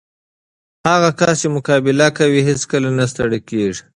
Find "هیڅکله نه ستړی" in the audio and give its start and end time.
2.49-3.39